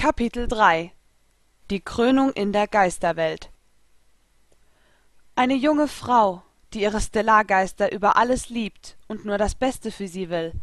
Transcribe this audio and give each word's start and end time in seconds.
Kapitel 0.00 0.48
3 0.48 0.92
Die 1.68 1.82
Krönung 1.82 2.32
in 2.32 2.54
der 2.54 2.66
Geisterwelt 2.66 3.50
Eine 5.34 5.52
junge 5.52 5.88
Frau, 5.88 6.42
die 6.72 6.80
ihre 6.80 7.02
Stellargeister 7.02 7.92
über 7.92 8.16
alles 8.16 8.48
liebt 8.48 8.96
und 9.08 9.26
nur 9.26 9.36
das 9.36 9.54
Beste 9.54 9.92
für 9.92 10.08
sie 10.08 10.30
will, 10.30 10.54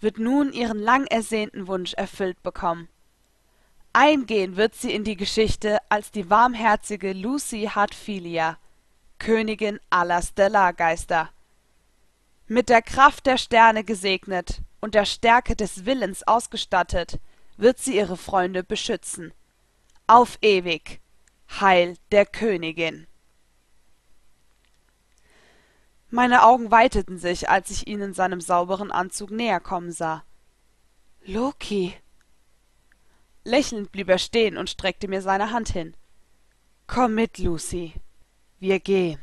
wird 0.00 0.18
nun 0.18 0.52
ihren 0.52 0.80
lang 0.80 1.06
ersehnten 1.06 1.68
Wunsch 1.68 1.94
erfüllt 1.94 2.42
bekommen. 2.42 2.88
Eingehen 3.92 4.56
wird 4.56 4.74
sie 4.74 4.92
in 4.92 5.04
die 5.04 5.16
Geschichte 5.16 5.78
als 5.88 6.10
die 6.10 6.28
warmherzige 6.28 7.12
Lucy 7.12 7.70
Hartfilia, 7.72 8.58
Königin 9.20 9.78
aller 9.88 10.20
Stellargeister. 10.20 11.30
Mit 12.48 12.70
der 12.70 12.82
Kraft 12.82 13.26
der 13.26 13.38
Sterne 13.38 13.84
gesegnet 13.84 14.62
und 14.80 14.96
der 14.96 15.04
Stärke 15.04 15.54
des 15.54 15.86
Willens 15.86 16.26
ausgestattet, 16.26 17.20
wird 17.56 17.78
sie 17.78 17.96
ihre 17.96 18.16
Freunde 18.16 18.64
beschützen. 18.64 19.32
Auf 20.06 20.38
ewig. 20.42 21.00
Heil 21.60 21.96
der 22.10 22.26
Königin. 22.26 23.06
Meine 26.10 26.44
Augen 26.44 26.70
weiteten 26.70 27.18
sich, 27.18 27.48
als 27.48 27.70
ich 27.70 27.86
ihn 27.86 28.00
in 28.00 28.14
seinem 28.14 28.40
sauberen 28.40 28.92
Anzug 28.92 29.30
näher 29.30 29.60
kommen 29.60 29.92
sah. 29.92 30.24
Loki. 31.24 31.94
Lächelnd 33.42 33.90
blieb 33.92 34.08
er 34.08 34.18
stehen 34.18 34.56
und 34.56 34.70
streckte 34.70 35.08
mir 35.08 35.22
seine 35.22 35.50
Hand 35.50 35.70
hin. 35.70 35.96
Komm 36.86 37.14
mit, 37.14 37.38
Lucy. 37.38 37.94
Wir 38.60 38.78
gehen, 38.78 39.20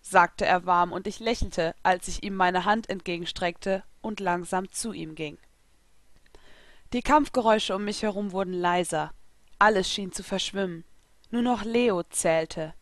sagte 0.00 0.44
er 0.44 0.66
warm, 0.66 0.92
und 0.92 1.06
ich 1.06 1.20
lächelte, 1.20 1.74
als 1.82 2.08
ich 2.08 2.22
ihm 2.22 2.34
meine 2.34 2.64
Hand 2.64 2.88
entgegenstreckte 2.88 3.84
und 4.00 4.18
langsam 4.18 4.70
zu 4.72 4.92
ihm 4.92 5.14
ging. 5.14 5.38
Die 6.92 7.02
Kampfgeräusche 7.02 7.74
um 7.74 7.84
mich 7.84 8.02
herum 8.02 8.32
wurden 8.32 8.52
leiser, 8.52 9.12
alles 9.58 9.90
schien 9.90 10.12
zu 10.12 10.22
verschwimmen, 10.22 10.84
nur 11.30 11.40
noch 11.40 11.64
Leo 11.64 12.02
zählte, 12.02 12.74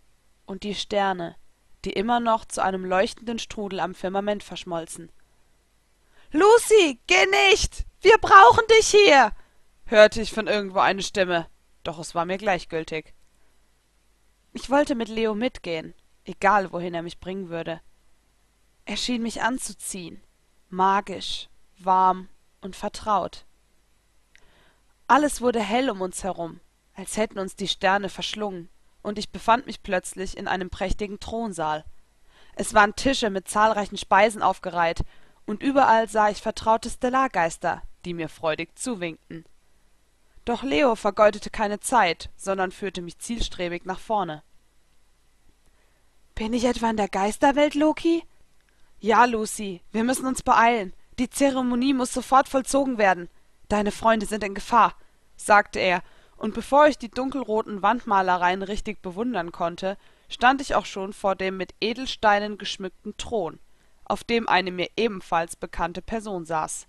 und 0.47 0.65
die 0.65 0.75
Sterne, 0.75 1.37
die 1.85 1.93
immer 1.93 2.19
noch 2.19 2.45
zu 2.45 2.61
einem 2.61 2.85
leuchtenden 2.85 3.39
Strudel 3.39 3.79
am 3.79 3.95
Firmament 3.95 4.43
verschmolzen. 4.43 5.13
Lucy, 6.33 7.01
geh 7.07 7.27
nicht. 7.51 7.87
Wir 8.01 8.19
brauchen 8.19 8.65
dich 8.79 8.89
hier. 8.89 9.33
hörte 9.85 10.21
ich 10.21 10.33
von 10.33 10.49
irgendwo 10.49 10.81
eine 10.81 11.03
Stimme, 11.03 11.47
doch 11.85 11.99
es 11.99 12.15
war 12.15 12.25
mir 12.25 12.39
gleichgültig. 12.39 13.15
Ich 14.53 14.71
wollte 14.71 14.97
mit 14.97 15.09
Leo 15.09 15.35
mitgehen, 15.35 15.95
egal 16.25 16.73
wohin 16.73 16.95
er 16.95 17.03
mich 17.03 17.21
bringen 17.21 17.49
würde. 17.49 17.81
Er 18.87 18.97
schien 18.97 19.23
mich 19.23 19.43
anzuziehen, 19.43 20.21
magisch, 20.69 21.49
warm 21.79 22.29
und 22.61 22.75
vertraut. 22.75 23.47
Alles 25.11 25.41
wurde 25.41 25.59
hell 25.59 25.91
um 25.91 26.03
uns 26.03 26.23
herum, 26.23 26.61
als 26.95 27.17
hätten 27.17 27.41
uns 27.41 27.57
die 27.57 27.67
Sterne 27.67 28.09
verschlungen, 28.09 28.69
und 29.03 29.19
ich 29.19 29.31
befand 29.31 29.67
mich 29.67 29.83
plötzlich 29.83 30.37
in 30.37 30.47
einem 30.47 30.71
prächtigen 30.71 31.19
Thronsaal. 31.19 31.85
Es 32.55 32.75
waren 32.75 32.95
Tische 32.95 33.29
mit 33.29 33.49
zahlreichen 33.49 33.97
Speisen 33.97 34.41
aufgereiht, 34.41 35.01
und 35.47 35.65
überall 35.65 36.09
sah 36.09 36.31
ich 36.31 36.41
vertraute 36.41 36.89
Stellargeister, 36.89 37.83
die 38.05 38.15
mir 38.15 38.29
freudig 38.29 38.79
zuwinkten. 38.79 39.45
Doch 40.45 40.63
Leo 40.63 40.95
vergeudete 40.95 41.51
keine 41.51 41.81
Zeit, 41.81 42.31
sondern 42.37 42.71
führte 42.71 43.03
mich 43.03 43.19
zielstrebig 43.19 43.87
nach 43.87 43.99
vorne. 43.99 44.45
Bin 46.37 46.53
ich 46.53 46.67
etwa 46.67 46.89
in 46.89 46.97
der 46.97 47.09
Geisterwelt, 47.09 47.75
Loki? 47.75 48.23
Ja, 49.01 49.25
Lucy, 49.25 49.83
wir 49.91 50.05
müssen 50.05 50.27
uns 50.27 50.45
beeilen. 50.45 50.93
Die 51.19 51.29
Zeremonie 51.29 51.95
muss 51.95 52.15
sofort 52.15 52.49
vollzogen 52.49 52.97
werden. 52.97 53.29
Deine 53.69 53.93
Freunde 53.93 54.27
sind 54.27 54.43
in 54.43 54.55
Gefahr, 54.55 54.97
sagte 55.45 55.79
er, 55.79 56.03
und 56.37 56.55
bevor 56.55 56.87
ich 56.87 56.97
die 56.97 57.11
dunkelroten 57.11 57.83
Wandmalereien 57.83 58.63
richtig 58.63 59.03
bewundern 59.03 59.53
konnte, 59.53 59.99
stand 60.29 60.61
ich 60.61 60.75
auch 60.75 60.87
schon 60.87 61.13
vor 61.13 61.35
dem 61.35 61.57
mit 61.57 61.75
Edelsteinen 61.81 62.57
geschmückten 62.57 63.17
Thron, 63.17 63.59
auf 64.05 64.25
dem 64.25 64.49
eine 64.49 64.71
mir 64.71 64.89
ebenfalls 64.97 65.57
bekannte 65.57 66.03
Person 66.03 66.47
saß. 66.47 66.87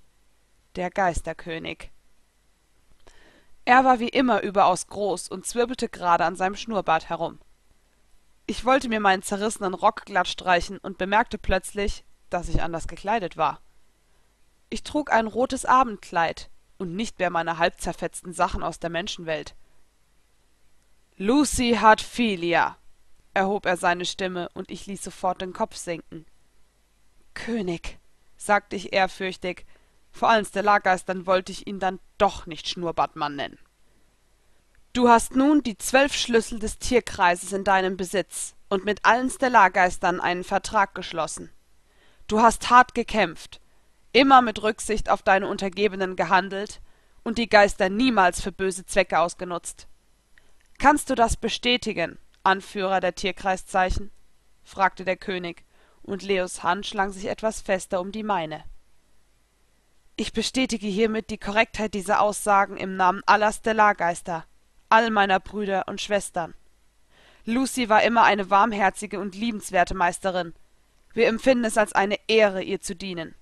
Der 0.76 0.90
Geisterkönig. 0.90 1.92
Er 3.66 3.84
war 3.84 4.00
wie 4.00 4.10
immer 4.10 4.42
überaus 4.42 4.88
groß 4.88 5.28
und 5.28 5.46
zwirbelte 5.46 5.90
gerade 5.90 6.24
an 6.26 6.36
seinem 6.36 6.56
Schnurrbart 6.56 7.10
herum. 7.10 7.40
Ich 8.48 8.66
wollte 8.66 8.90
mir 8.90 9.00
meinen 9.00 9.22
zerrissenen 9.22 9.74
Rock 9.74 10.06
glatt 10.06 10.28
streichen 10.28 10.78
und 10.78 10.98
bemerkte 10.98 11.38
plötzlich, 11.38 12.04
dass 12.30 12.48
ich 12.48 12.62
anders 12.62 12.88
gekleidet 12.88 13.38
war. 13.38 13.62
Ich 14.70 14.84
trug 14.84 15.12
ein 15.12 15.28
rotes 15.28 15.66
Abendkleid, 15.66 16.50
und 16.82 16.96
nicht 16.96 17.20
mehr 17.20 17.30
meine 17.30 17.60
halbzerfetzten 17.60 18.34
Sachen 18.34 18.64
aus 18.64 18.80
der 18.80 18.90
Menschenwelt. 18.90 19.56
Lucy 21.16 21.78
hat 21.80 22.02
Philia, 22.02 22.76
erhob 23.36 23.68
er 23.68 23.78
seine 23.78 24.04
Stimme, 24.04 24.50
und 24.56 24.72
ich 24.72 24.88
ließ 24.88 25.04
sofort 25.04 25.42
den 25.42 25.54
Kopf 25.54 25.76
sinken. 25.76 26.26
König, 27.36 28.00
sagte 28.36 28.76
ich 28.76 28.94
ehrfürchtig, 28.94 29.68
vor 30.12 30.30
allen 30.30 30.44
Stellargeistern 30.44 31.28
wollte 31.28 31.52
ich 31.52 31.68
ihn 31.68 31.80
dann 31.80 32.00
doch 32.18 32.48
nicht 32.48 32.68
Schnurrbartmann 32.68 33.36
nennen. 33.36 33.60
Du 34.94 35.08
hast 35.08 35.36
nun 35.36 35.62
die 35.62 35.78
zwölf 35.78 36.16
Schlüssel 36.16 36.58
des 36.58 36.80
Tierkreises 36.80 37.54
in 37.54 37.64
deinem 37.64 37.96
Besitz 37.96 38.56
und 38.70 38.86
mit 38.86 39.06
allen 39.06 39.30
Stellargeistern 39.30 40.20
einen 40.20 40.44
Vertrag 40.44 40.96
geschlossen. 40.96 41.52
Du 42.26 42.42
hast 42.42 42.72
hart 42.72 42.96
gekämpft, 42.96 43.61
immer 44.14 44.42
mit 44.42 44.62
Rücksicht 44.62 45.10
auf 45.10 45.22
deine 45.22 45.48
Untergebenen 45.48 46.16
gehandelt 46.16 46.82
und 47.24 47.38
die 47.38 47.50
Geister 47.50 47.90
niemals 47.90 48.42
für 48.42 48.52
böse 48.52 48.86
Zwecke 48.86 49.20
ausgenutzt. 49.20 49.88
Kannst 50.80 51.10
du 51.10 51.16
das 51.16 51.38
bestätigen, 51.38 52.18
Anführer 52.44 53.00
der 53.00 53.16
Tierkreiszeichen? 53.16 54.12
fragte 54.64 55.06
der 55.06 55.18
König, 55.18 55.64
und 56.04 56.24
Leos 56.24 56.64
Hand 56.64 56.88
schlang 56.88 57.12
sich 57.12 57.28
etwas 57.28 57.62
fester 57.62 58.02
um 58.02 58.12
die 58.12 58.24
meine. 58.24 58.64
Ich 60.16 60.34
bestätige 60.34 60.88
hiermit 60.88 61.30
die 61.30 61.38
Korrektheit 61.38 61.94
dieser 61.94 62.22
Aussagen 62.22 62.78
im 62.78 62.96
Namen 62.96 63.22
aller 63.26 63.52
Stellargeister, 63.52 64.46
all 64.90 65.10
meiner 65.10 65.40
Brüder 65.40 65.88
und 65.88 66.02
Schwestern. 66.02 66.54
Lucy 67.46 67.90
war 67.90 68.04
immer 68.04 68.24
eine 68.24 68.50
warmherzige 68.50 69.20
und 69.20 69.36
liebenswerte 69.36 69.96
Meisterin. 69.96 70.54
Wir 71.14 71.28
empfinden 71.28 71.66
es 71.66 71.78
als 71.78 71.94
eine 71.94 72.18
Ehre, 72.28 72.62
ihr 72.62 72.82
zu 72.82 72.96
dienen 72.96 73.36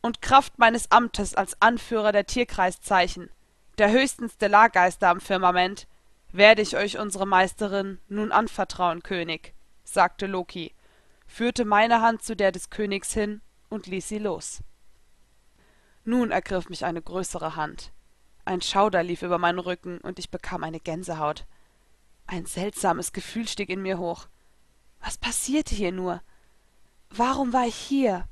und 0.00 0.22
Kraft 0.22 0.58
meines 0.58 0.90
Amtes 0.90 1.34
als 1.34 1.60
Anführer 1.60 2.12
der 2.12 2.26
Tierkreiszeichen, 2.26 3.30
der 3.78 3.90
höchsten 3.90 4.28
Stellargeister 4.28 5.08
am 5.08 5.20
Firmament, 5.20 5.86
werde 6.32 6.62
ich 6.62 6.76
euch 6.76 6.98
unsere 6.98 7.26
Meisterin 7.26 7.98
nun 8.08 8.32
anvertrauen, 8.32 9.02
König, 9.02 9.54
sagte 9.84 10.26
Loki, 10.26 10.74
führte 11.26 11.64
meine 11.64 12.00
Hand 12.00 12.22
zu 12.22 12.36
der 12.36 12.52
des 12.52 12.70
Königs 12.70 13.12
hin 13.12 13.40
und 13.68 13.86
ließ 13.86 14.08
sie 14.08 14.18
los. 14.18 14.60
Nun 16.04 16.30
ergriff 16.30 16.68
mich 16.68 16.84
eine 16.84 17.02
größere 17.02 17.56
Hand. 17.56 17.92
Ein 18.44 18.62
Schauder 18.62 19.02
lief 19.02 19.22
über 19.22 19.38
meinen 19.38 19.58
Rücken 19.58 19.98
und 19.98 20.18
ich 20.18 20.30
bekam 20.30 20.64
eine 20.64 20.80
Gänsehaut. 20.80 21.46
Ein 22.26 22.46
seltsames 22.46 23.12
Gefühl 23.12 23.46
stieg 23.46 23.68
in 23.68 23.82
mir 23.82 23.98
hoch. 23.98 24.26
Was 25.00 25.18
passierte 25.18 25.74
hier 25.74 25.92
nur? 25.92 26.22
Warum 27.10 27.52
war 27.52 27.66
ich 27.66 27.74
hier? 27.74 28.26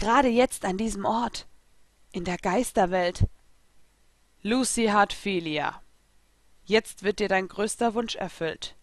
Gerade 0.00 0.28
jetzt 0.28 0.64
an 0.64 0.78
diesem 0.78 1.04
Ort. 1.04 1.46
In 2.10 2.24
der 2.24 2.38
Geisterwelt. 2.38 3.26
Lucy 4.40 4.86
hat 4.86 5.12
Philia. 5.12 5.82
Jetzt 6.64 7.02
wird 7.02 7.18
dir 7.18 7.28
dein 7.28 7.48
größter 7.48 7.92
Wunsch 7.92 8.16
erfüllt. 8.16 8.76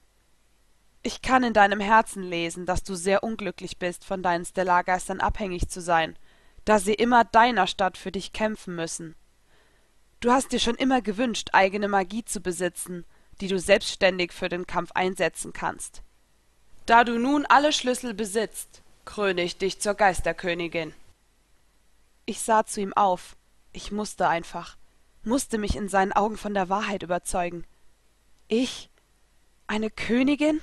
Ich 1.01 1.23
kann 1.23 1.43
in 1.43 1.53
deinem 1.53 1.79
Herzen 1.79 2.21
lesen, 2.21 2.67
dass 2.67 2.83
du 2.83 2.93
sehr 2.93 3.23
unglücklich 3.23 3.79
bist, 3.79 4.05
von 4.05 4.21
deinen 4.21 4.45
Stellargeistern 4.45 5.19
abhängig 5.19 5.69
zu 5.69 5.81
sein, 5.81 6.19
da 6.65 6.77
sie 6.77 6.93
immer 6.93 7.23
deiner 7.23 7.65
Stadt 7.65 7.97
für 7.97 8.11
dich 8.11 8.31
kämpfen 8.31 8.75
müssen. 8.75 9.15
Du 10.19 10.31
hast 10.31 10.51
dir 10.51 10.59
schon 10.59 10.75
immer 10.75 11.01
gewünscht, 11.01 11.49
eigene 11.51 11.87
Magie 11.87 12.25
zu 12.25 12.41
besitzen, 12.41 13.05
die 13.41 13.47
du 13.47 13.57
selbstständig 13.57 14.33
für 14.33 14.49
den 14.49 14.67
Kampf 14.67 14.91
einsetzen 14.91 15.51
kannst. 15.51 16.03
Da 16.85 17.03
du 17.03 17.17
nun 17.17 17.47
alle 17.47 17.73
Schlüssel 17.73 18.13
besitzt, 18.13 18.83
kröne 19.03 19.41
ich 19.41 19.57
dich 19.57 19.79
zur 19.79 19.95
Geisterkönigin. 19.95 20.93
Ich 22.29 22.41
sah 22.41 22.65
zu 22.65 22.81
ihm 22.81 22.91
auf. 22.91 23.37
Ich 23.71 23.93
musste 23.93 24.27
einfach, 24.27 24.75
musste 25.23 25.57
mich 25.57 25.77
in 25.77 25.87
seinen 25.87 26.11
Augen 26.11 26.35
von 26.35 26.53
der 26.53 26.67
Wahrheit 26.67 27.01
überzeugen. 27.01 27.65
Ich? 28.49 28.89
Eine 29.65 29.89
Königin? 29.89 30.59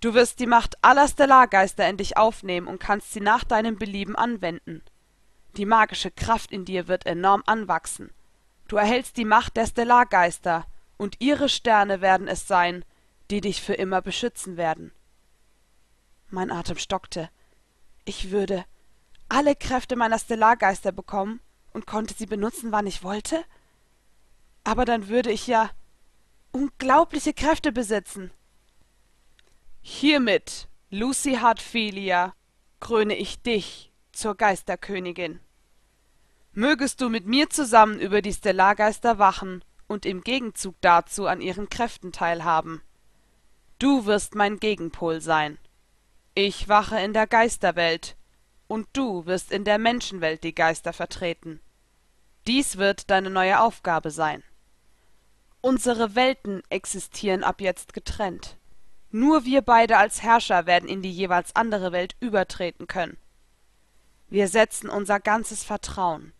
Du 0.00 0.12
wirst 0.12 0.38
die 0.38 0.46
Macht 0.46 0.76
aller 0.84 1.08
Stellargeister 1.08 1.88
in 1.88 1.96
dich 1.96 2.18
aufnehmen 2.18 2.66
und 2.66 2.80
kannst 2.80 3.14
sie 3.14 3.20
nach 3.20 3.44
deinem 3.44 3.78
Belieben 3.78 4.14
anwenden. 4.14 4.82
Die 5.56 5.64
magische 5.64 6.10
Kraft 6.10 6.52
in 6.52 6.66
dir 6.66 6.86
wird 6.86 7.06
enorm 7.06 7.42
anwachsen. 7.46 8.10
Du 8.68 8.76
erhältst 8.76 9.16
die 9.16 9.24
Macht 9.24 9.56
der 9.56 9.66
Stellargeister, 9.66 10.66
und 10.98 11.16
ihre 11.20 11.48
Sterne 11.48 12.02
werden 12.02 12.28
es 12.28 12.46
sein, 12.46 12.84
die 13.30 13.40
dich 13.40 13.62
für 13.62 13.74
immer 13.74 14.02
beschützen 14.02 14.58
werden. 14.58 14.92
Mein 16.28 16.50
Atem 16.50 16.76
stockte. 16.76 17.30
Ich 18.04 18.30
würde, 18.30 18.66
alle 19.28 19.56
Kräfte 19.56 19.96
meiner 19.96 20.18
Stellargeister 20.18 20.92
bekommen 20.92 21.40
und 21.72 21.86
konnte 21.86 22.14
sie 22.14 22.26
benutzen, 22.26 22.72
wann 22.72 22.86
ich 22.86 23.02
wollte? 23.02 23.44
Aber 24.64 24.84
dann 24.84 25.08
würde 25.08 25.30
ich 25.30 25.46
ja 25.46 25.70
unglaubliche 26.52 27.34
Kräfte 27.34 27.72
besitzen. 27.72 28.30
Hiermit, 29.80 30.68
Lucy 30.90 31.34
Hartfilia, 31.34 32.34
kröne 32.80 33.16
ich 33.16 33.42
dich 33.42 33.92
zur 34.12 34.34
Geisterkönigin. 34.34 35.40
Mögest 36.52 37.00
du 37.00 37.08
mit 37.08 37.26
mir 37.26 37.50
zusammen 37.50 38.00
über 38.00 38.22
die 38.22 38.32
Stellargeister 38.32 39.18
wachen 39.18 39.62
und 39.86 40.06
im 40.06 40.22
Gegenzug 40.22 40.74
dazu 40.80 41.26
an 41.26 41.40
ihren 41.40 41.68
Kräften 41.68 42.12
teilhaben. 42.12 42.80
Du 43.78 44.06
wirst 44.06 44.34
mein 44.34 44.58
Gegenpol 44.58 45.20
sein. 45.20 45.58
Ich 46.34 46.68
wache 46.68 46.98
in 46.98 47.12
der 47.12 47.26
Geisterwelt, 47.26 48.16
und 48.68 48.88
du 48.92 49.26
wirst 49.26 49.52
in 49.52 49.64
der 49.64 49.78
Menschenwelt 49.78 50.44
die 50.44 50.54
Geister 50.54 50.92
vertreten. 50.92 51.60
Dies 52.46 52.76
wird 52.76 53.10
deine 53.10 53.30
neue 53.30 53.60
Aufgabe 53.60 54.10
sein. 54.10 54.42
Unsere 55.60 56.14
Welten 56.14 56.62
existieren 56.68 57.42
ab 57.42 57.60
jetzt 57.60 57.92
getrennt. 57.92 58.56
Nur 59.10 59.44
wir 59.44 59.62
beide 59.62 59.98
als 59.98 60.22
Herrscher 60.22 60.66
werden 60.66 60.88
in 60.88 61.02
die 61.02 61.10
jeweils 61.10 61.56
andere 61.56 61.92
Welt 61.92 62.16
übertreten 62.20 62.86
können. 62.86 63.16
Wir 64.28 64.48
setzen 64.48 64.90
unser 64.90 65.20
ganzes 65.20 65.64
Vertrauen 65.64 66.32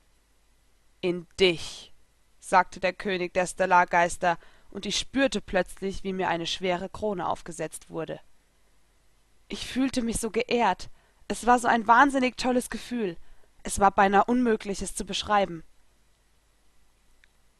in 1.01 1.27
dich, 1.39 1.93
sagte 2.41 2.81
der 2.81 2.93
König 2.93 3.35
der 3.35 3.47
Stellargeister, 3.47 4.39
und 4.71 4.85
ich 4.85 4.99
spürte 4.99 5.41
plötzlich, 5.41 6.05
wie 6.05 6.13
mir 6.13 6.29
eine 6.29 6.47
schwere 6.47 6.89
Krone 6.89 7.29
aufgesetzt 7.29 7.89
wurde. 7.89 8.21
Ich 9.49 9.67
fühlte 9.67 10.03
mich 10.03 10.19
so 10.19 10.31
geehrt. 10.31 10.91
Es 11.29 11.47
war 11.47 11.59
so 11.59 11.69
ein 11.69 11.87
wahnsinnig 11.87 12.37
tolles 12.37 12.71
Gefühl. 12.71 13.17
Es 13.63 13.81
war 13.81 13.91
beinahe 13.91 14.25
unmöglich, 14.25 14.83
es 14.83 14.95
zu 14.95 15.05
beschreiben. 15.05 15.65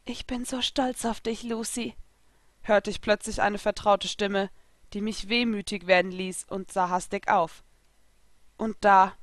Ich 0.05 0.25
bin 0.25 0.45
so 0.45 0.61
stolz 0.61 1.03
auf 1.03 1.19
dich, 1.19 1.43
Lucy, 1.43 1.93
hörte 2.61 2.89
ich 2.89 3.01
plötzlich 3.01 3.41
eine 3.41 3.57
vertraute 3.57 4.07
Stimme, 4.07 4.49
die 4.93 5.01
mich 5.01 5.27
wehmütig 5.27 5.85
werden 5.85 6.11
ließ 6.11 6.45
und 6.45 6.71
sah 6.71 6.89
hastig 6.89 7.29
auf. 7.29 7.63
Und 8.57 8.77
da 8.81 9.13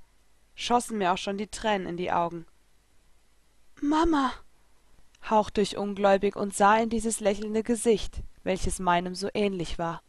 schossen 0.55 0.99
mir 0.99 1.12
auch 1.12 1.19
schon 1.19 1.38
die 1.38 1.49
Tränen 1.49 1.87
in 1.87 1.97
die 1.97 2.12
Augen. 2.12 2.44
Mama, 3.81 4.32
hauchte 5.29 5.61
ich 5.62 5.76
ungläubig 5.79 6.37
und 6.37 6.55
sah 6.55 6.76
in 6.76 6.90
dieses 6.90 7.20
lächelnde 7.20 7.62
Gesicht, 7.62 8.23
welches 8.43 8.79
meinem 8.79 9.14
so 9.14 9.29
ähnlich 9.32 9.79
war. 9.79 10.02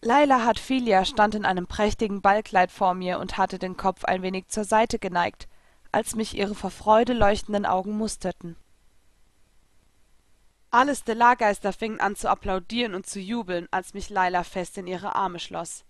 Laila 0.00 0.44
Hartfilia 0.44 1.04
stand 1.04 1.34
in 1.34 1.44
einem 1.44 1.66
prächtigen 1.66 2.22
Ballkleid 2.22 2.70
vor 2.70 2.94
mir 2.94 3.18
und 3.18 3.36
hatte 3.36 3.58
den 3.58 3.76
Kopf 3.76 4.04
ein 4.04 4.22
wenig 4.22 4.48
zur 4.48 4.64
Seite 4.64 4.98
geneigt, 4.98 5.48
als 5.90 6.14
mich 6.14 6.36
ihre 6.36 6.54
vor 6.54 6.70
Freude 6.70 7.14
leuchtenden 7.14 7.66
Augen 7.66 7.96
musterten. 7.96 8.56
Alle 10.70 10.94
Stellargeister 10.94 11.72
fingen 11.72 11.98
an 11.98 12.14
zu 12.14 12.28
applaudieren 12.30 12.94
und 12.94 13.06
zu 13.06 13.18
jubeln, 13.18 13.66
als 13.70 13.94
mich 13.94 14.10
Laila 14.10 14.44
fest 14.44 14.78
in 14.78 14.86
ihre 14.86 15.14
Arme 15.14 15.40
schloss. 15.40 15.84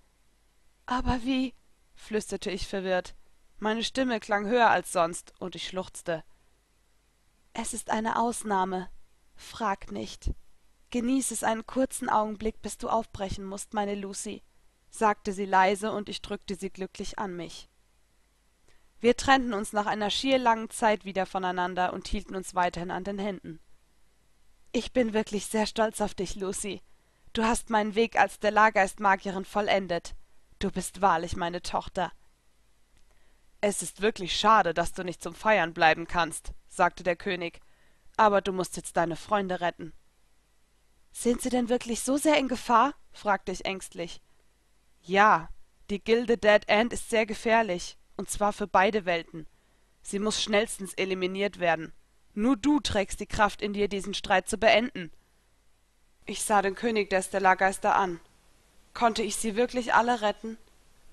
Aber 0.86 1.22
wie? 1.24 1.54
flüsterte 1.94 2.50
ich 2.50 2.66
verwirrt. 2.66 3.14
Meine 3.58 3.82
Stimme 3.82 4.20
klang 4.20 4.46
höher 4.46 4.70
als 4.70 4.92
sonst, 4.92 5.34
und 5.40 5.56
ich 5.56 5.66
schluchzte. 5.66 6.22
Es 7.52 7.74
ist 7.74 7.90
eine 7.90 8.18
Ausnahme. 8.18 8.88
Frag 9.34 9.90
nicht. 9.90 10.30
Genieß 10.90 11.30
es 11.32 11.44
einen 11.44 11.66
kurzen 11.66 12.08
Augenblick, 12.08 12.62
bis 12.62 12.78
du 12.78 12.88
aufbrechen 12.88 13.44
musst, 13.44 13.74
meine 13.74 13.94
Lucy, 13.94 14.42
sagte 14.90 15.32
sie 15.32 15.44
leise, 15.44 15.92
und 15.92 16.08
ich 16.08 16.22
drückte 16.22 16.54
sie 16.54 16.70
glücklich 16.70 17.18
an 17.18 17.36
mich. 17.36 17.68
Wir 19.00 19.16
trennten 19.16 19.54
uns 19.54 19.72
nach 19.72 19.86
einer 19.86 20.10
schier 20.10 20.38
langen 20.38 20.70
Zeit 20.70 21.04
wieder 21.04 21.26
voneinander 21.26 21.92
und 21.92 22.08
hielten 22.08 22.34
uns 22.34 22.54
weiterhin 22.54 22.90
an 22.90 23.04
den 23.04 23.18
Händen. 23.18 23.60
Ich 24.72 24.92
bin 24.92 25.12
wirklich 25.12 25.46
sehr 25.46 25.66
stolz 25.66 26.00
auf 26.00 26.14
dich, 26.14 26.34
Lucy. 26.34 26.82
Du 27.32 27.44
hast 27.44 27.70
meinen 27.70 27.94
Weg 27.94 28.18
als 28.18 28.36
Stellargeistmagierin 28.36 29.44
vollendet. 29.44 30.14
Du 30.58 30.70
bist 30.70 31.00
wahrlich 31.00 31.36
meine 31.36 31.62
Tochter. 31.62 32.12
Es 33.60 33.82
ist 33.82 34.00
wirklich 34.00 34.36
schade, 34.38 34.74
dass 34.74 34.92
du 34.92 35.04
nicht 35.04 35.22
zum 35.22 35.34
Feiern 35.34 35.74
bleiben 35.74 36.06
kannst, 36.06 36.52
sagte 36.68 37.02
der 37.02 37.16
König, 37.16 37.60
aber 38.16 38.40
du 38.40 38.52
musst 38.52 38.76
jetzt 38.76 38.96
deine 38.96 39.16
Freunde 39.16 39.60
retten. 39.60 39.92
Sind 41.20 41.42
sie 41.42 41.48
denn 41.48 41.68
wirklich 41.68 42.02
so 42.02 42.16
sehr 42.16 42.38
in 42.38 42.46
Gefahr? 42.46 42.94
fragte 43.10 43.50
ich 43.50 43.64
ängstlich. 43.64 44.20
Ja, 45.02 45.48
die 45.90 45.98
Gilde 45.98 46.38
Dead 46.38 46.62
End 46.68 46.92
ist 46.92 47.10
sehr 47.10 47.26
gefährlich, 47.26 47.98
und 48.16 48.30
zwar 48.30 48.52
für 48.52 48.68
beide 48.68 49.04
Welten. 49.04 49.48
Sie 50.00 50.20
muss 50.20 50.40
schnellstens 50.40 50.94
eliminiert 50.94 51.58
werden. 51.58 51.92
Nur 52.34 52.56
du 52.56 52.78
trägst 52.78 53.18
die 53.18 53.26
Kraft 53.26 53.62
in 53.62 53.72
dir, 53.72 53.88
diesen 53.88 54.14
Streit 54.14 54.48
zu 54.48 54.58
beenden. 54.58 55.10
Ich 56.24 56.44
sah 56.44 56.62
den 56.62 56.76
König 56.76 57.10
der 57.10 57.22
Stellargeister 57.22 57.96
an. 57.96 58.20
Konnte 58.94 59.24
ich 59.24 59.34
sie 59.34 59.56
wirklich 59.56 59.94
alle 59.94 60.20
retten? 60.20 60.56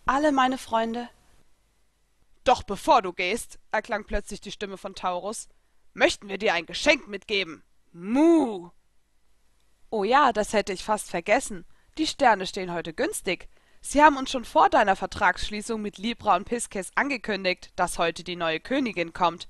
Alle 0.06 0.32
meine 0.32 0.60
Freunde? 0.60 1.10
Doch 2.44 2.62
bevor 2.62 3.02
du 3.02 3.12
gehst, 3.12 3.58
erklang 3.72 4.06
plötzlich 4.06 4.40
die 4.40 4.52
Stimme 4.52 4.78
von 4.78 4.94
Taurus, 4.94 5.50
möchten 5.96 6.30
wir 6.30 6.38
dir 6.38 6.54
ein 6.54 6.68
Geschenk 6.68 7.08
mitgeben. 7.08 7.64
Mu! 7.92 8.70
Oh 9.96 10.04
ja, 10.04 10.34
das 10.34 10.52
hätte 10.52 10.74
ich 10.74 10.84
fast 10.84 11.10
vergessen. 11.10 11.64
Die 11.98 12.06
Sterne 12.06 12.46
stehen 12.48 12.74
heute 12.74 12.94
günstig. 12.94 13.48
Sie 13.80 14.04
haben 14.04 14.18
uns 14.18 14.30
schon 14.30 14.44
vor 14.44 14.70
deiner 14.70 14.98
Vertragsschließung 14.98 15.82
mit 15.82 15.98
Libra 15.98 16.36
und 16.36 16.44
Piskes 16.44 16.92
angekündigt, 16.96 17.72
dass 17.78 17.98
heute 17.98 18.26
die 18.26 18.36
neue 18.36 18.60
Königin 18.60 19.14
kommt. 19.14 19.48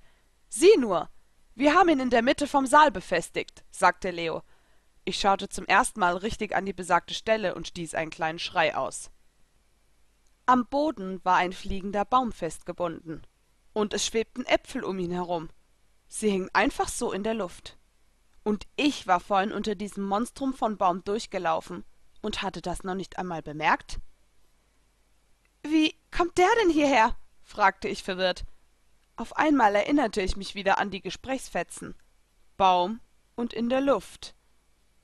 Sieh 0.48 0.78
nur! 0.78 1.10
Wir 1.56 1.74
haben 1.74 1.90
ihn 1.90 2.00
in 2.00 2.12
der 2.12 2.22
Mitte 2.22 2.46
vom 2.46 2.68
Saal 2.68 2.92
befestigt, 2.92 3.64
sagte 3.72 4.12
Leo. 4.12 4.44
Ich 5.04 5.20
schaute 5.20 5.50
zum 5.50 5.66
ersten 5.66 6.00
Mal 6.00 6.16
richtig 6.16 6.56
an 6.56 6.68
die 6.68 6.74
besagte 6.74 7.16
Stelle 7.16 7.56
und 7.56 7.66
stieß 7.66 7.96
einen 7.96 8.12
kleinen 8.12 8.38
Schrei 8.38 8.76
aus. 8.76 9.10
Am 10.46 10.68
Boden 10.68 11.26
war 11.26 11.38
ein 11.38 11.54
fliegender 11.54 12.06
Baum 12.06 12.32
festgebunden, 12.32 13.26
und 13.74 13.96
es 13.96 14.06
schwebten 14.06 14.46
Äpfel 14.46 14.84
um 14.84 15.00
ihn 15.00 15.10
herum. 15.10 15.50
Sie 16.08 16.30
hingen 16.30 16.52
einfach 16.54 16.88
so 16.88 17.12
in 17.12 17.24
der 17.24 17.34
Luft. 17.34 17.80
Und 18.46 18.68
ich 18.76 19.08
war 19.08 19.20
vorhin 19.20 19.52
unter 19.52 19.74
diesem 19.74 20.04
Monstrum 20.04 20.54
von 20.54 20.78
Baum 20.78 21.04
durchgelaufen 21.04 21.84
und 22.22 22.44
hatte 22.44 22.62
das 22.62 22.84
noch 22.84 22.94
nicht 22.94 23.18
einmal 23.18 23.42
bemerkt. 23.42 23.98
Wie 25.64 25.96
kommt 26.16 26.38
der 26.38 26.48
denn 26.62 26.70
hierher? 26.70 27.16
fragte 27.44 27.88
ich 27.88 28.04
verwirrt. 28.04 28.46
Auf 29.16 29.36
einmal 29.36 29.74
erinnerte 29.74 30.22
ich 30.22 30.38
mich 30.38 30.54
wieder 30.54 30.78
an 30.78 30.92
die 30.92 31.02
Gesprächsfetzen. 31.02 31.96
Baum 32.56 33.02
und 33.36 33.52
in 33.52 33.68
der 33.68 33.82
Luft. 33.82 34.36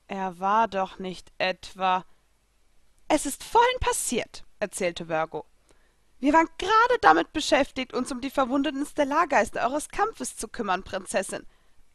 Er 0.05 0.37
war 0.39 0.67
doch 0.67 0.99
nicht 0.99 1.33
etwa. 1.39 2.05
Es 3.07 3.25
ist 3.25 3.43
vorhin 3.43 3.79
passiert, 3.79 4.45
erzählte 4.59 5.09
Virgo. 5.09 5.47
Wir 6.19 6.33
waren 6.33 6.49
gerade 6.59 6.99
damit 7.01 7.33
beschäftigt, 7.33 7.91
uns 7.91 8.11
um 8.11 8.21
die 8.21 8.29
verwundeten 8.29 8.85
Stellargeister 8.85 9.65
eures 9.67 9.89
Kampfes 9.89 10.37
zu 10.37 10.47
kümmern, 10.47 10.83
Prinzessin. 10.83 11.47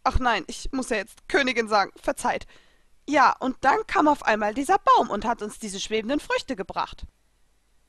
Ach 0.07 0.21
nein, 0.21 0.45
ich 0.47 0.71
muss 0.71 0.91
ja 0.91 0.99
jetzt 0.99 1.29
Königin 1.29 1.67
sagen, 1.67 1.91
verzeiht. 2.01 2.47
Ja, 3.09 3.35
und 3.41 3.57
dann 3.63 3.85
kam 3.89 4.07
auf 4.07 4.25
einmal 4.25 4.55
dieser 4.55 4.79
Baum 4.79 5.11
und 5.11 5.25
hat 5.25 5.43
uns 5.43 5.59
diese 5.59 5.81
schwebenden 5.81 6.21
Früchte 6.21 6.55
gebracht. 6.55 7.07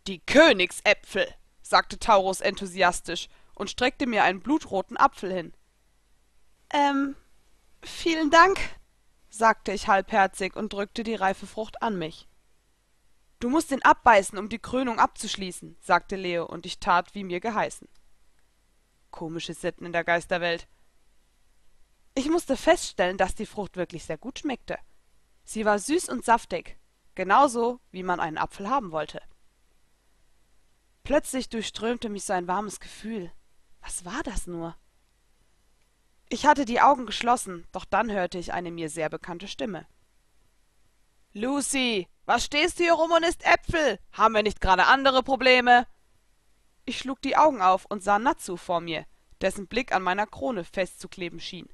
Die 0.08 0.18
Königsäpfel, 0.26 1.28
sagte 1.62 2.00
Taurus 2.00 2.42
enthusiastisch 2.42 3.30
und 3.54 3.70
streckte 3.70 4.08
mir 4.08 4.24
einen 4.24 4.42
blutroten 4.42 4.98
Apfel 4.98 5.32
hin. 5.32 5.54
Ähm, 6.74 7.16
vielen 7.84 8.32
Dank, 8.32 8.58
sagte 9.30 9.72
ich 9.72 9.88
halbherzig 9.88 10.56
und 10.56 10.74
drückte 10.74 11.04
die 11.04 11.14
reife 11.14 11.46
Frucht 11.46 11.84
an 11.84 12.00
mich. 12.00 12.28
Du 13.40 13.52
musst 13.52 13.70
ihn 13.70 13.84
abbeißen, 13.84 14.40
um 14.40 14.50
die 14.50 14.58
Krönung 14.58 14.98
abzuschließen, 14.98 15.78
sagte 15.82 16.16
Leo, 16.16 16.48
und 16.48 16.66
ich 16.66 16.80
tat, 16.80 17.14
wie 17.14 17.24
mir 17.24 17.42
geheißen. 17.42 17.88
Komische 19.12 19.54
Sitten 19.54 19.86
in 19.86 19.94
der 19.94 20.04
Geisterwelt. 20.04 20.68
Ich 22.18 22.30
musste 22.30 22.58
feststellen, 22.58 23.16
dass 23.18 23.36
die 23.36 23.46
Frucht 23.46 23.78
wirklich 23.78 24.04
sehr 24.04 24.18
gut 24.18 24.40
schmeckte. 24.40 24.80
Sie 25.44 25.66
war 25.66 25.78
süß 25.78 26.10
und 26.10 26.26
saftig, 26.26 26.80
genauso 27.14 27.80
wie 27.92 28.02
man 28.02 28.20
einen 28.20 28.40
Apfel 28.40 28.68
haben 28.72 28.92
wollte. 28.92 29.22
Plötzlich 31.04 31.48
durchströmte 31.50 32.10
mich 32.10 32.24
so 32.24 32.34
ein 32.34 32.48
warmes 32.48 32.80
Gefühl. 32.80 33.32
Was 33.82 34.04
war 34.04 34.24
das 34.24 34.48
nur? 34.48 34.76
Ich 36.28 36.48
hatte 36.48 36.66
die 36.66 36.82
Augen 36.82 37.06
geschlossen, 37.06 37.68
doch 37.72 37.86
dann 37.86 38.12
hörte 38.12 38.40
ich 38.40 38.52
eine 38.52 38.72
mir 38.72 38.90
sehr 38.90 39.10
bekannte 39.10 39.48
Stimme. 39.48 39.86
Lucy, 41.34 42.08
was 42.26 42.46
stehst 42.46 42.80
du 42.80 42.84
hier 42.84 42.94
rum 42.94 43.12
und 43.12 43.26
isst 43.26 43.46
Äpfel? 43.46 44.00
Haben 44.12 44.34
wir 44.34 44.42
nicht 44.42 44.60
gerade 44.60 44.88
andere 44.88 45.22
Probleme? 45.22 45.86
Ich 46.84 46.98
schlug 46.98 47.22
die 47.22 47.38
Augen 47.38 47.62
auf 47.62 47.86
und 47.86 48.02
sah 48.02 48.18
Natsu 48.18 48.58
vor 48.58 48.82
mir, 48.82 49.06
dessen 49.40 49.68
Blick 49.68 49.92
an 49.92 50.02
meiner 50.02 50.26
Krone 50.26 50.64
festzukleben 50.64 51.40
schien. 51.40 51.70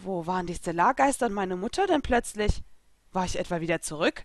Wo 0.00 0.26
waren 0.26 0.46
die 0.46 0.54
Stellargeister 0.54 1.26
und 1.26 1.32
meine 1.32 1.56
Mutter 1.56 1.86
denn 1.86 2.02
plötzlich? 2.02 2.62
War 3.10 3.24
ich 3.24 3.38
etwa 3.38 3.60
wieder 3.60 3.80
zurück? 3.80 4.24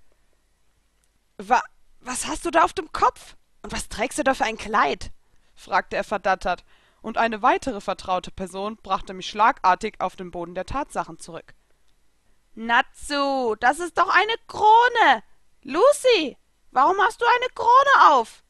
Wa 1.38 1.62
was 2.00 2.28
hast 2.28 2.46
du 2.46 2.52
da 2.52 2.64
auf 2.64 2.74
dem 2.74 2.92
Kopf? 2.92 3.36
Und 3.64 3.72
was 3.72 3.90
trägst 3.90 4.20
du 4.20 4.24
da 4.24 4.34
für 4.34 4.44
ein 4.44 4.58
Kleid? 4.58 5.12
fragte 5.56 5.96
er 5.96 6.04
verdattert, 6.04 6.64
und 7.02 7.18
eine 7.18 7.42
weitere 7.42 7.82
vertraute 7.82 8.30
Person 8.30 8.78
brachte 8.78 9.14
mich 9.14 9.30
schlagartig 9.30 10.00
auf 10.00 10.16
den 10.16 10.32
Boden 10.32 10.54
der 10.54 10.66
Tatsachen 10.66 11.18
zurück. 11.18 11.54
Natsu, 12.54 13.56
das 13.60 13.80
ist 13.80 13.98
doch 13.98 14.10
eine 14.10 14.36
Krone. 14.48 15.24
Lucy, 15.64 16.38
warum 16.72 16.98
hast 17.00 17.20
du 17.20 17.26
eine 17.26 17.50
Krone 17.56 18.14
auf? 18.14 18.44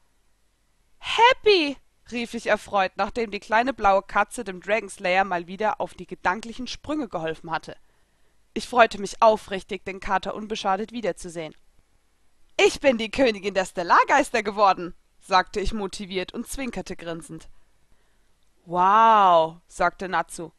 Happy, 0.98 1.76
rief 2.14 2.32
ich 2.34 2.46
erfreut, 2.46 2.92
nachdem 2.96 3.30
die 3.30 3.40
kleine 3.40 3.74
blaue 3.74 4.02
Katze 4.02 4.44
dem 4.44 4.60
Dragonslayer 4.60 5.24
mal 5.24 5.46
wieder 5.46 5.80
auf 5.80 5.92
die 5.94 6.06
gedanklichen 6.06 6.66
Sprünge 6.66 7.08
geholfen 7.08 7.50
hatte. 7.50 7.76
Ich 8.54 8.68
freute 8.68 9.00
mich 9.00 9.20
aufrichtig, 9.20 9.84
den 9.84 10.00
Kater 10.00 10.34
unbeschadet 10.34 10.92
wiederzusehen. 10.92 11.54
Ich 12.56 12.80
bin 12.80 12.98
die 12.98 13.10
Königin 13.10 13.54
der 13.54 13.66
Stellargeister 13.66 14.42
geworden, 14.42 14.94
sagte 15.20 15.60
ich 15.60 15.72
motiviert 15.72 16.32
und 16.32 16.46
zwinkerte 16.46 16.96
grinsend. 16.96 17.48
Wow, 18.64 19.56
sagte 19.66 20.08
Natsu. 20.08 20.52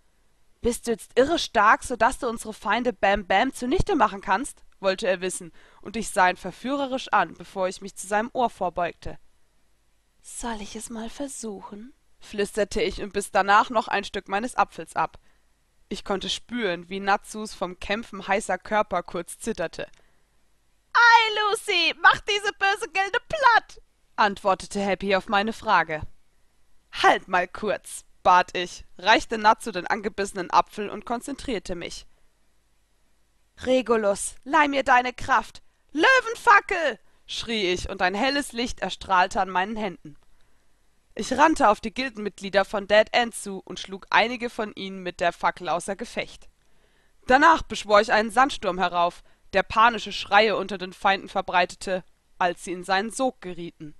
Bist 0.61 0.87
du 0.87 0.91
jetzt 0.91 1.17
irre 1.17 1.39
stark, 1.39 1.83
so 1.83 1.95
dass 1.95 2.19
du 2.19 2.27
unsere 2.27 2.53
Feinde 2.53 2.91
Bam 2.91 3.25
Bam 3.25 3.53
zunichte 3.53 3.95
machen 3.95 4.21
kannst? 4.21 4.65
wollte 4.79 5.07
er 5.07 5.21
wissen, 5.21 5.51
und 5.81 5.95
ich 5.95 6.09
sah 6.09 6.29
ihn 6.29 6.37
verführerisch 6.37 7.07
an, 7.11 7.33
bevor 7.33 7.67
ich 7.67 7.81
mich 7.81 7.95
zu 7.95 8.07
seinem 8.07 8.29
Ohr 8.33 8.49
vorbeugte. 8.49 9.17
Soll 10.27 10.59
ich 10.59 10.75
es 10.75 10.89
mal 10.89 11.11
versuchen? 11.11 11.93
flüsterte 12.19 12.81
ich 12.81 12.99
und 12.99 13.13
biss 13.13 13.29
danach 13.29 13.69
noch 13.69 13.87
ein 13.87 14.03
Stück 14.03 14.27
meines 14.27 14.55
Apfels 14.55 14.95
ab. 14.95 15.19
Ich 15.87 16.03
konnte 16.03 16.29
spüren, 16.29 16.89
wie 16.89 16.99
Natsus 16.99 17.53
vom 17.53 17.79
Kämpfen 17.79 18.27
heißer 18.27 18.57
Körper 18.57 19.03
kurz 19.03 19.37
zitterte. 19.37 19.85
Ei, 20.93 21.51
Lucy, 21.51 21.93
mach 22.01 22.19
diese 22.21 22.51
böse 22.53 22.89
Gilde 22.91 23.19
platt! 23.29 23.83
antwortete 24.15 24.79
Happy 24.79 25.15
auf 25.15 25.27
meine 25.27 25.53
Frage. 25.53 26.01
Halt 26.91 27.27
mal 27.27 27.47
kurz, 27.47 28.03
bat 28.23 28.57
ich, 28.57 28.83
reichte 28.97 29.37
Natsu 29.37 29.71
den 29.71 29.85
angebissenen 29.85 30.49
Apfel 30.49 30.89
und 30.89 31.05
konzentrierte 31.05 31.75
mich. 31.75 32.07
Regulus, 33.61 34.33
leih 34.43 34.69
mir 34.69 34.81
deine 34.81 35.13
Kraft. 35.13 35.61
Löwenfackel! 35.91 36.97
Schrie 37.25 37.71
ich, 37.71 37.89
und 37.89 38.01
ein 38.01 38.15
helles 38.15 38.51
Licht 38.51 38.79
erstrahlte 38.79 39.41
an 39.41 39.49
meinen 39.49 39.75
Händen. 39.75 40.17
Ich 41.15 41.31
rannte 41.33 41.69
auf 41.69 41.79
die 41.79 41.93
Gildenmitglieder 41.93 42.65
von 42.65 42.87
Dead 42.87 43.07
End 43.13 43.33
zu 43.33 43.61
und 43.63 43.79
schlug 43.79 44.05
einige 44.09 44.49
von 44.49 44.73
ihnen 44.75 45.01
mit 45.01 45.21
der 45.21 45.31
Fackel 45.31 45.69
außer 45.69 45.95
Gefecht. 45.95 46.49
Danach 47.27 47.63
beschwor 47.63 48.01
ich 48.01 48.11
einen 48.11 48.31
Sandsturm 48.31 48.77
herauf, 48.77 49.23
der 49.53 49.63
panische 49.63 50.11
Schreie 50.11 50.57
unter 50.57 50.77
den 50.77 50.93
Feinden 50.93 51.29
verbreitete, 51.29 52.03
als 52.37 52.65
sie 52.65 52.73
in 52.73 52.83
seinen 52.83 53.11
Sog 53.11 53.39
gerieten. 53.41 53.95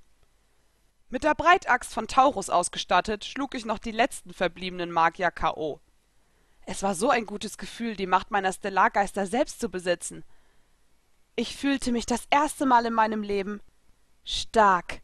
Mit 1.08 1.24
der 1.24 1.36
Breitaxt 1.36 1.94
von 1.94 2.08
Taurus 2.08 2.50
ausgestattet, 2.50 3.24
schlug 3.24 3.56
ich 3.56 3.64
noch 3.64 3.80
die 3.80 3.92
letzten 3.92 4.34
verbliebenen 4.34 4.92
Magier 4.92 5.32
K.O. 5.32 5.80
Es 6.66 6.84
war 6.84 6.96
so 6.96 7.10
ein 7.10 7.26
gutes 7.26 7.58
Gefühl, 7.58 7.96
die 7.96 8.08
Macht 8.08 8.32
meiner 8.32 8.52
Stellargeister 8.52 9.26
selbst 9.28 9.62
zu 9.62 9.70
besitzen. 9.70 10.26
Ich 11.38 11.58
fühlte 11.58 11.92
mich 11.92 12.06
das 12.06 12.24
erste 12.30 12.66
Mal 12.66 12.86
in 12.86 12.94
meinem 12.94 13.22
Leben 13.22 13.60
stark. 14.24 15.02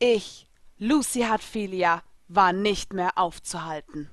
Ich, 0.00 0.48
Lucy 0.76 1.20
Hartfilia, 1.20 2.02
war 2.26 2.52
nicht 2.52 2.92
mehr 2.92 3.16
aufzuhalten. 3.16 4.10